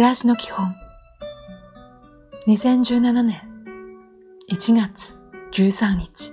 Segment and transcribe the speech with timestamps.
[0.00, 0.74] 暮らしの基本。
[2.46, 3.38] 2017年
[4.50, 5.18] 1月
[5.52, 6.32] 13日。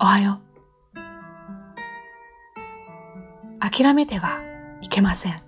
[0.00, 0.40] おはよ
[0.94, 1.00] う。
[3.58, 4.40] 諦めては
[4.82, 5.42] いけません。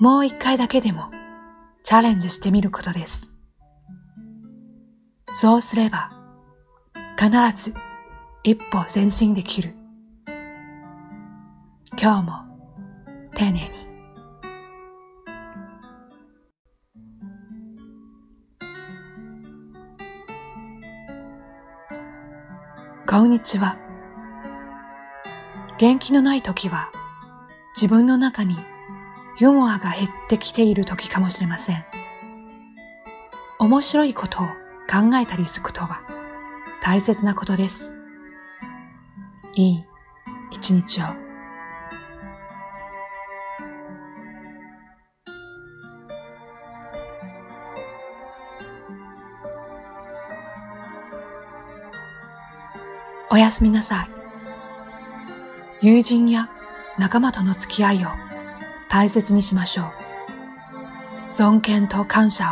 [0.00, 1.12] もう一回だけでも
[1.84, 3.30] チャレンジしてみることです。
[5.34, 6.10] そうすれば
[7.16, 7.78] 必ず
[8.42, 9.83] 一歩前進できる。
[12.04, 12.32] 今日も
[13.34, 13.70] 丁寧に
[23.08, 23.78] こんにちは
[25.78, 26.92] 元気のない時は
[27.74, 28.54] 自分の中に
[29.40, 31.86] ユーモアが減ってきている時かもしれません
[33.58, 36.02] 面白いことを考えたりすることは
[36.82, 37.94] 大切なことです。
[39.54, 39.84] いい
[40.50, 41.23] 一日を。
[53.34, 55.84] おやすみなさい。
[55.84, 56.50] 友人や
[57.00, 58.08] 仲間との付き合いを
[58.88, 59.92] 大切にしましょう。
[61.26, 62.44] 尊敬と感謝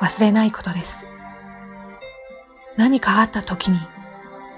[0.00, 1.06] を忘れないことです。
[2.78, 3.78] 何かあった時に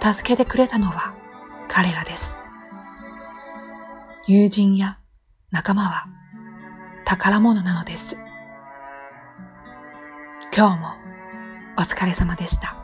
[0.00, 1.16] 助けてくれたのは
[1.66, 2.38] 彼らです。
[4.28, 5.00] 友人や
[5.50, 6.06] 仲間は
[7.04, 8.16] 宝物なのです。
[10.56, 10.94] 今日も
[11.76, 12.79] お疲れ様でした。